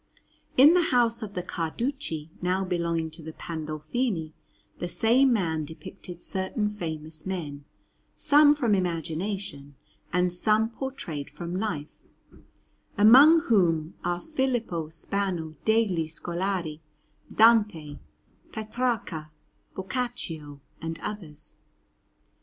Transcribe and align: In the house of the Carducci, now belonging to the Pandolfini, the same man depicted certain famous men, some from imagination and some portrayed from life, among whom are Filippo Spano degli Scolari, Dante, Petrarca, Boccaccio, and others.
In 0.57 0.73
the 0.73 0.85
house 0.85 1.21
of 1.21 1.35
the 1.35 1.43
Carducci, 1.43 2.31
now 2.41 2.65
belonging 2.65 3.11
to 3.11 3.21
the 3.21 3.33
Pandolfini, 3.33 4.33
the 4.79 4.89
same 4.89 5.31
man 5.31 5.63
depicted 5.63 6.23
certain 6.23 6.69
famous 6.71 7.27
men, 7.27 7.65
some 8.15 8.55
from 8.55 8.73
imagination 8.73 9.75
and 10.11 10.33
some 10.33 10.71
portrayed 10.71 11.29
from 11.29 11.55
life, 11.55 12.01
among 12.97 13.41
whom 13.41 13.93
are 14.03 14.19
Filippo 14.19 14.89
Spano 14.89 15.53
degli 15.65 16.07
Scolari, 16.09 16.79
Dante, 17.31 17.99
Petrarca, 18.51 19.29
Boccaccio, 19.75 20.61
and 20.81 20.97
others. 21.03 21.57